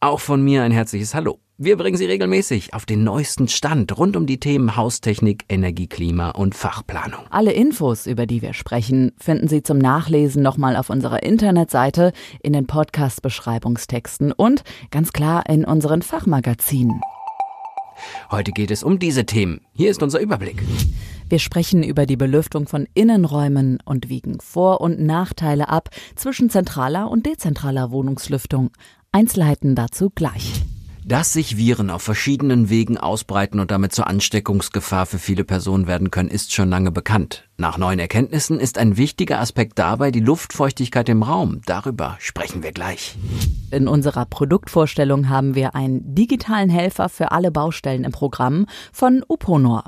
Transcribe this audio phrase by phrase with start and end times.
[0.00, 1.38] Auch von mir ein herzliches Hallo.
[1.56, 6.32] Wir bringen Sie regelmäßig auf den neuesten Stand rund um die Themen Haustechnik, Energie, Klima
[6.32, 7.20] und Fachplanung.
[7.30, 12.52] Alle Infos, über die wir sprechen, finden Sie zum Nachlesen nochmal auf unserer Internetseite, in
[12.52, 17.00] den Podcast-Beschreibungstexten und ganz klar in unseren Fachmagazinen.
[18.30, 19.62] Heute geht es um diese Themen.
[19.72, 20.62] Hier ist unser Überblick.
[21.30, 27.10] Wir sprechen über die Belüftung von Innenräumen und wiegen Vor- und Nachteile ab zwischen zentraler
[27.10, 28.70] und dezentraler Wohnungslüftung.
[29.16, 30.62] Einzelheiten dazu gleich.
[31.02, 36.10] Dass sich Viren auf verschiedenen Wegen ausbreiten und damit zur Ansteckungsgefahr für viele Personen werden
[36.10, 37.48] können, ist schon lange bekannt.
[37.56, 41.62] Nach neuen Erkenntnissen ist ein wichtiger Aspekt dabei die Luftfeuchtigkeit im Raum.
[41.64, 43.16] Darüber sprechen wir gleich.
[43.70, 49.84] In unserer Produktvorstellung haben wir einen digitalen Helfer für alle Baustellen im Programm von Uponor.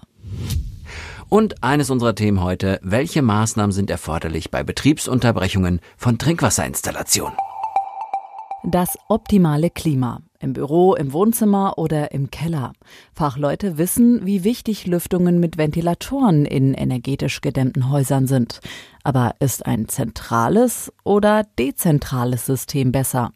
[1.28, 7.36] Und eines unserer Themen heute, welche Maßnahmen sind erforderlich bei Betriebsunterbrechungen von Trinkwasserinstallationen?
[8.64, 10.20] Das optimale Klima.
[10.40, 12.72] Im Büro, im Wohnzimmer oder im Keller.
[13.12, 18.60] Fachleute wissen, wie wichtig Lüftungen mit Ventilatoren in energetisch gedämmten Häusern sind.
[19.04, 23.32] Aber ist ein zentrales oder dezentrales System besser?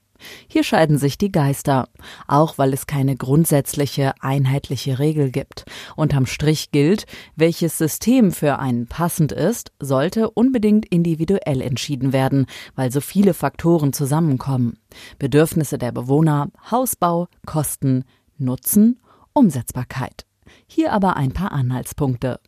[0.49, 1.89] Hier scheiden sich die Geister,
[2.27, 5.65] auch weil es keine grundsätzliche einheitliche Regel gibt.
[5.97, 7.07] Unterm Strich gilt,
[7.37, 13.93] welches System für einen passend ist, sollte unbedingt individuell entschieden werden, weil so viele Faktoren
[13.93, 14.79] zusammenkommen.
[15.19, 18.05] Bedürfnisse der Bewohner, Hausbau, Kosten,
[18.39, 19.01] Nutzen,
[19.33, 20.27] Umsetzbarkeit.
[20.67, 22.41] Hier aber ein paar Anhaltspunkte.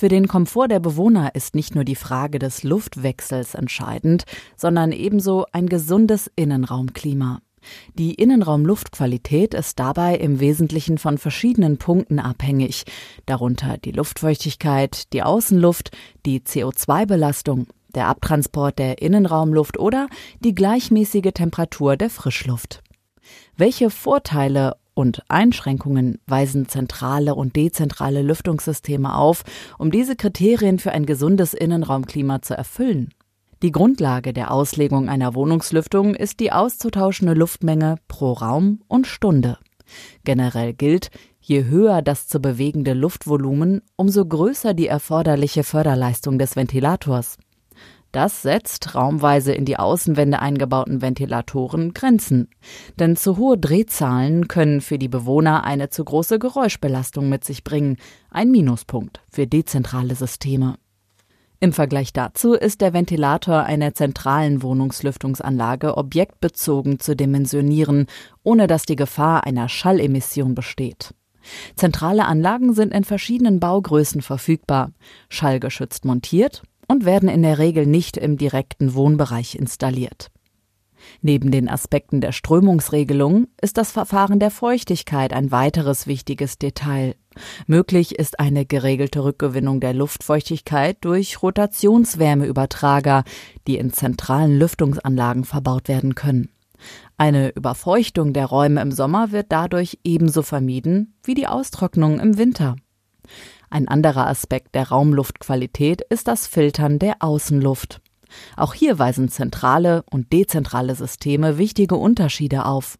[0.00, 5.46] Für den Komfort der Bewohner ist nicht nur die Frage des Luftwechsels entscheidend, sondern ebenso
[5.50, 7.40] ein gesundes Innenraumklima.
[7.94, 12.84] Die Innenraumluftqualität ist dabei im Wesentlichen von verschiedenen Punkten abhängig,
[13.26, 15.90] darunter die Luftfeuchtigkeit, die Außenluft,
[16.24, 20.06] die CO2-Belastung, der Abtransport der Innenraumluft oder
[20.38, 22.84] die gleichmäßige Temperatur der Frischluft.
[23.56, 29.44] Welche Vorteile und Einschränkungen weisen zentrale und dezentrale Lüftungssysteme auf,
[29.78, 33.10] um diese Kriterien für ein gesundes Innenraumklima zu erfüllen.
[33.62, 39.58] Die Grundlage der Auslegung einer Wohnungslüftung ist die auszutauschende Luftmenge pro Raum und Stunde.
[40.24, 41.10] Generell gilt,
[41.40, 47.38] je höher das zu bewegende Luftvolumen, umso größer die erforderliche Förderleistung des Ventilators.
[48.12, 52.48] Das setzt raumweise in die Außenwände eingebauten Ventilatoren Grenzen.
[52.98, 57.98] Denn zu hohe Drehzahlen können für die Bewohner eine zu große Geräuschbelastung mit sich bringen,
[58.30, 60.76] ein Minuspunkt für dezentrale Systeme.
[61.60, 68.06] Im Vergleich dazu ist der Ventilator einer zentralen Wohnungslüftungsanlage objektbezogen zu dimensionieren,
[68.42, 71.14] ohne dass die Gefahr einer Schallemission besteht.
[71.74, 74.92] Zentrale Anlagen sind in verschiedenen Baugrößen verfügbar,
[75.28, 80.30] schallgeschützt montiert und werden in der Regel nicht im direkten Wohnbereich installiert.
[81.20, 87.14] Neben den Aspekten der Strömungsregelung ist das Verfahren der Feuchtigkeit ein weiteres wichtiges Detail.
[87.66, 93.24] Möglich ist eine geregelte Rückgewinnung der Luftfeuchtigkeit durch Rotationswärmeübertrager,
[93.66, 96.50] die in zentralen Lüftungsanlagen verbaut werden können.
[97.16, 102.76] Eine Überfeuchtung der Räume im Sommer wird dadurch ebenso vermieden wie die Austrocknung im Winter.
[103.70, 108.00] Ein anderer Aspekt der Raumluftqualität ist das Filtern der Außenluft.
[108.56, 112.98] Auch hier weisen zentrale und dezentrale Systeme wichtige Unterschiede auf.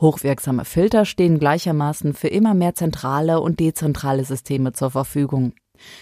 [0.00, 5.52] Hochwirksame Filter stehen gleichermaßen für immer mehr zentrale und dezentrale Systeme zur Verfügung.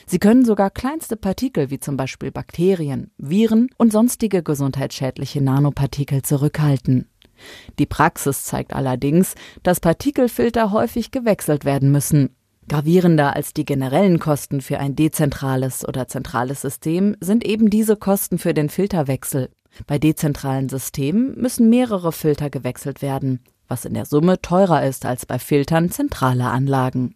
[0.07, 7.09] Sie können sogar kleinste Partikel wie zum Beispiel Bakterien, Viren und sonstige gesundheitsschädliche Nanopartikel zurückhalten.
[7.79, 12.31] Die Praxis zeigt allerdings, dass Partikelfilter häufig gewechselt werden müssen,
[12.69, 18.39] Gravierender als die generellen Kosten für ein dezentrales oder zentrales System sind eben diese Kosten
[18.39, 19.51] für den Filterwechsel.
[19.87, 25.25] Bei dezentralen Systemen müssen mehrere Filter gewechselt werden, was in der Summe teurer ist als
[25.25, 27.15] bei Filtern zentraler Anlagen.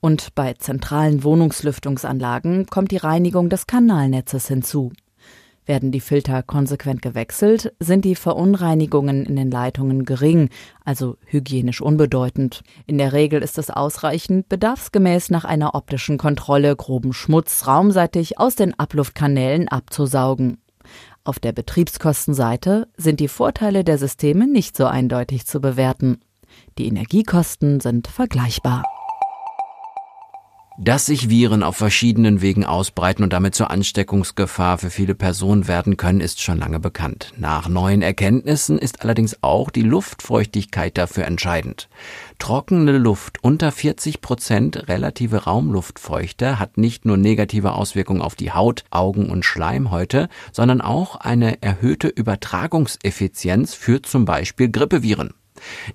[0.00, 4.92] Und bei zentralen Wohnungslüftungsanlagen kommt die Reinigung des Kanalnetzes hinzu.
[5.68, 10.48] Werden die Filter konsequent gewechselt, sind die Verunreinigungen in den Leitungen gering,
[10.82, 12.62] also hygienisch unbedeutend.
[12.86, 18.56] In der Regel ist es ausreichend, bedarfsgemäß nach einer optischen Kontrolle groben Schmutz raumseitig aus
[18.56, 20.56] den Abluftkanälen abzusaugen.
[21.22, 26.20] Auf der Betriebskostenseite sind die Vorteile der Systeme nicht so eindeutig zu bewerten.
[26.78, 28.84] Die Energiekosten sind vergleichbar.
[30.80, 35.96] Dass sich Viren auf verschiedenen Wegen ausbreiten und damit zur Ansteckungsgefahr für viele Personen werden
[35.96, 37.32] können, ist schon lange bekannt.
[37.36, 41.88] Nach neuen Erkenntnissen ist allerdings auch die Luftfeuchtigkeit dafür entscheidend.
[42.38, 48.84] Trockene Luft unter 40 Prozent relative Raumluftfeuchte hat nicht nur negative Auswirkungen auf die Haut,
[48.90, 55.34] Augen und Schleimhäute, sondern auch eine erhöhte Übertragungseffizienz für zum Beispiel Grippeviren.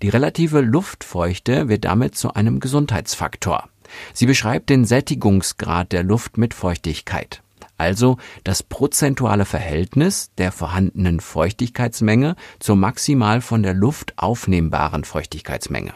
[0.02, 3.70] Die relative Luftfeuchte wird damit zu einem Gesundheitsfaktor.
[4.14, 7.42] Sie beschreibt den Sättigungsgrad der Luft mit Feuchtigkeit,
[7.78, 15.94] also das prozentuale Verhältnis der vorhandenen Feuchtigkeitsmenge zur maximal von der Luft aufnehmbaren Feuchtigkeitsmenge.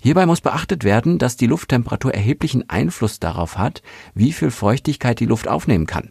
[0.00, 3.82] Hierbei muss beachtet werden, dass die Lufttemperatur erheblichen Einfluss darauf hat,
[4.14, 6.10] wie viel Feuchtigkeit die Luft aufnehmen kann.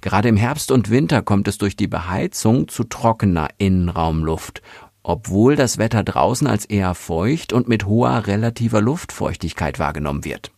[0.00, 4.62] Gerade im Herbst und Winter kommt es durch die Beheizung zu trockener Innenraumluft
[5.08, 10.50] obwohl das Wetter draußen als eher feucht und mit hoher relativer Luftfeuchtigkeit wahrgenommen wird.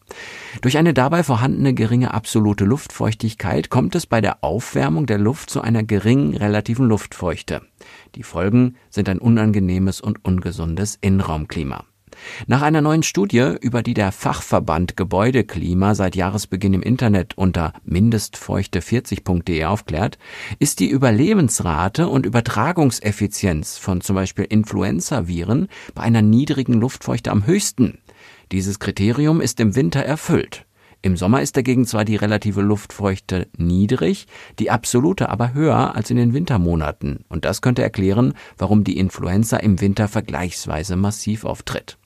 [0.62, 5.60] Durch eine dabei vorhandene geringe absolute Luftfeuchtigkeit kommt es bei der Aufwärmung der Luft zu
[5.60, 7.60] einer geringen relativen Luftfeuchte.
[8.14, 11.84] Die Folgen sind ein unangenehmes und ungesundes Innenraumklima.
[12.46, 19.64] Nach einer neuen Studie, über die der Fachverband Gebäudeklima seit Jahresbeginn im Internet unter mindestfeuchte40.de
[19.64, 20.18] aufklärt,
[20.58, 27.98] ist die Überlebensrate und Übertragungseffizienz von zum Beispiel Influenzaviren bei einer niedrigen Luftfeuchte am höchsten.
[28.52, 30.64] Dieses Kriterium ist im Winter erfüllt.
[31.00, 34.26] Im Sommer ist dagegen zwar die relative Luftfeuchte niedrig,
[34.58, 39.58] die absolute aber höher als in den Wintermonaten, und das könnte erklären, warum die Influenza
[39.58, 41.98] im Winter vergleichsweise massiv auftritt.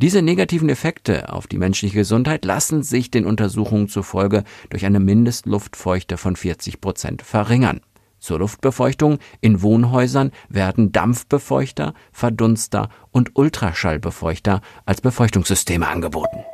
[0.00, 6.16] Diese negativen Effekte auf die menschliche Gesundheit lassen sich den Untersuchungen zufolge durch eine Mindestluftfeuchte
[6.16, 7.80] von 40 Prozent verringern.
[8.20, 16.44] Zur Luftbefeuchtung in Wohnhäusern werden Dampfbefeuchter, Verdunster und Ultraschallbefeuchter als Befeuchtungssysteme angeboten.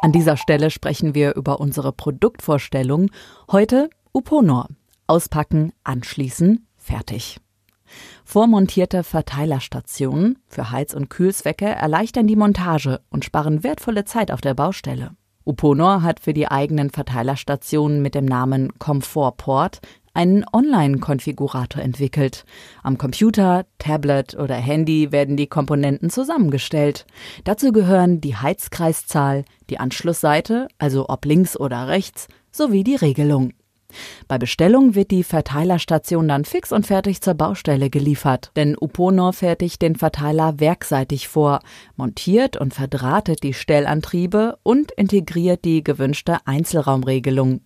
[0.00, 3.10] An dieser Stelle sprechen wir über unsere Produktvorstellung.
[3.50, 4.68] Heute Uponor.
[5.06, 7.38] Auspacken, anschließen, fertig.
[8.24, 14.54] Vormontierte Verteilerstationen für Heiz- und Kühlzwecke erleichtern die Montage und sparen wertvolle Zeit auf der
[14.54, 15.10] Baustelle.
[15.44, 19.80] Uponor hat für die eigenen Verteilerstationen mit dem Namen Comfortport
[20.14, 22.44] einen Online-Konfigurator entwickelt.
[22.82, 27.06] Am Computer, Tablet oder Handy werden die Komponenten zusammengestellt.
[27.44, 33.52] Dazu gehören die Heizkreiszahl, die Anschlussseite, also ob links oder rechts, sowie die Regelung.
[34.28, 39.82] Bei Bestellung wird die Verteilerstation dann fix und fertig zur Baustelle geliefert, denn Uponor fertigt
[39.82, 41.60] den Verteiler werkseitig vor,
[41.96, 47.60] montiert und verdrahtet die Stellantriebe und integriert die gewünschte Einzelraumregelung.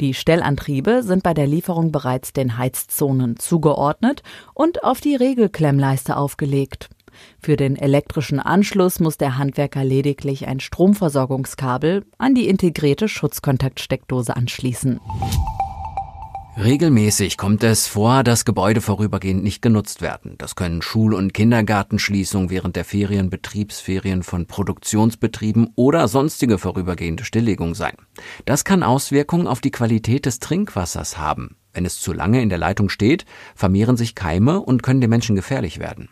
[0.00, 4.22] Die Stellantriebe sind bei der Lieferung bereits den Heizzonen zugeordnet
[4.52, 6.88] und auf die Regelklemmleiste aufgelegt.
[7.40, 15.00] Für den elektrischen Anschluss muss der Handwerker lediglich ein Stromversorgungskabel an die integrierte Schutzkontaktsteckdose anschließen.
[16.56, 20.36] Regelmäßig kommt es vor, dass Gebäude vorübergehend nicht genutzt werden.
[20.38, 27.74] Das können Schul- und Kindergartenschließungen während der Ferien, Betriebsferien von Produktionsbetrieben oder sonstige vorübergehende Stilllegung
[27.74, 27.96] sein.
[28.44, 31.56] Das kann Auswirkungen auf die Qualität des Trinkwassers haben.
[31.72, 33.24] Wenn es zu lange in der Leitung steht,
[33.56, 36.08] vermehren sich Keime und können den Menschen gefährlich werden.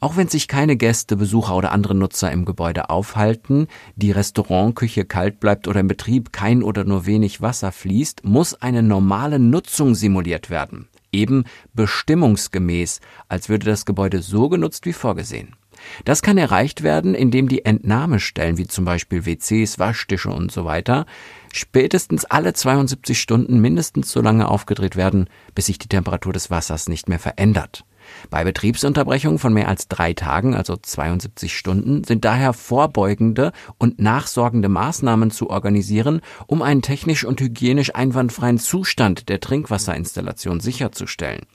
[0.00, 5.40] Auch wenn sich keine Gäste, Besucher oder andere Nutzer im Gebäude aufhalten, die Restaurantküche kalt
[5.40, 10.50] bleibt oder im Betrieb kein oder nur wenig Wasser fließt, muss eine normale Nutzung simuliert
[10.50, 10.88] werden.
[11.12, 15.56] Eben bestimmungsgemäß, als würde das Gebäude so genutzt wie vorgesehen.
[16.04, 21.06] Das kann erreicht werden, indem die Entnahmestellen wie zum Beispiel WCs, Waschtische und so weiter
[21.52, 26.88] spätestens alle 72 Stunden mindestens so lange aufgedreht werden, bis sich die Temperatur des Wassers
[26.88, 27.84] nicht mehr verändert.
[28.30, 34.68] Bei Betriebsunterbrechungen von mehr als drei Tagen, also 72 Stunden, sind daher vorbeugende und nachsorgende
[34.68, 41.46] Maßnahmen zu organisieren, um einen technisch und hygienisch einwandfreien Zustand der Trinkwasserinstallation sicherzustellen.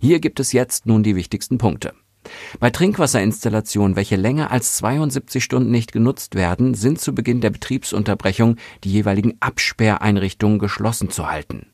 [0.00, 1.92] Hier gibt es jetzt nun die wichtigsten Punkte.
[2.58, 8.56] Bei Trinkwasserinstallationen, welche länger als 72 Stunden nicht genutzt werden, sind zu Beginn der Betriebsunterbrechung
[8.82, 11.66] die jeweiligen Absperreinrichtungen geschlossen zu halten.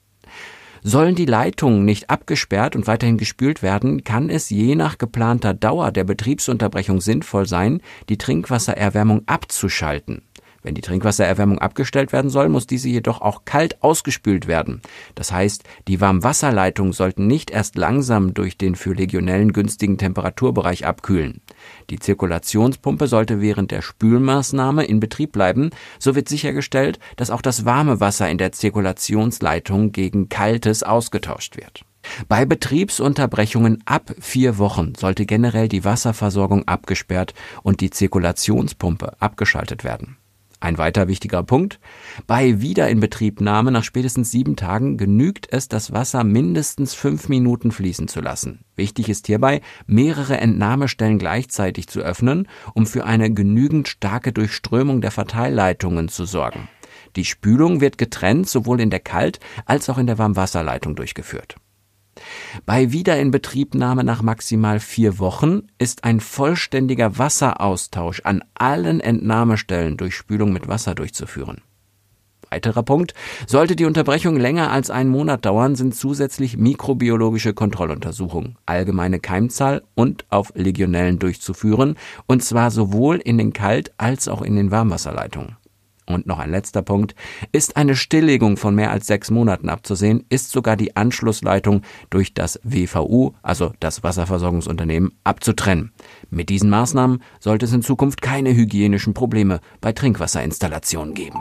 [0.82, 5.92] Sollen die Leitungen nicht abgesperrt und weiterhin gespült werden, kann es je nach geplanter Dauer
[5.92, 10.22] der Betriebsunterbrechung sinnvoll sein, die Trinkwassererwärmung abzuschalten.
[10.62, 14.82] Wenn die Trinkwassererwärmung abgestellt werden soll, muss diese jedoch auch kalt ausgespült werden.
[15.14, 21.40] Das heißt, die Warmwasserleitungen sollten nicht erst langsam durch den für Legionellen günstigen Temperaturbereich abkühlen.
[21.88, 25.70] Die Zirkulationspumpe sollte während der Spülmaßnahme in Betrieb bleiben.
[25.98, 31.84] So wird sichergestellt, dass auch das warme Wasser in der Zirkulationsleitung gegen kaltes ausgetauscht wird.
[32.28, 40.16] Bei Betriebsunterbrechungen ab vier Wochen sollte generell die Wasserversorgung abgesperrt und die Zirkulationspumpe abgeschaltet werden.
[40.60, 41.80] Ein weiter wichtiger Punkt.
[42.26, 48.20] Bei Wiederinbetriebnahme nach spätestens sieben Tagen genügt es, das Wasser mindestens fünf Minuten fließen zu
[48.20, 48.60] lassen.
[48.76, 55.10] Wichtig ist hierbei, mehrere Entnahmestellen gleichzeitig zu öffnen, um für eine genügend starke Durchströmung der
[55.10, 56.68] Verteilleitungen zu sorgen.
[57.16, 61.56] Die Spülung wird getrennt sowohl in der Kalt- als auch in der Warmwasserleitung durchgeführt.
[62.66, 70.52] Bei Wiederinbetriebnahme nach maximal vier Wochen ist ein vollständiger Wasseraustausch an allen Entnahmestellen durch Spülung
[70.52, 71.62] mit Wasser durchzuführen.
[72.50, 73.14] Weiterer Punkt.
[73.46, 80.24] Sollte die Unterbrechung länger als einen Monat dauern, sind zusätzlich mikrobiologische Kontrolluntersuchungen, allgemeine Keimzahl und
[80.30, 81.94] auf Legionellen durchzuführen,
[82.26, 85.59] und zwar sowohl in den Kalt- als auch in den Warmwasserleitungen.
[86.14, 87.14] Und noch ein letzter Punkt.
[87.52, 92.60] Ist eine Stilllegung von mehr als sechs Monaten abzusehen, ist sogar die Anschlussleitung durch das
[92.62, 95.92] WVU, also das Wasserversorgungsunternehmen, abzutrennen.
[96.30, 101.40] Mit diesen Maßnahmen sollte es in Zukunft keine hygienischen Probleme bei Trinkwasserinstallationen geben.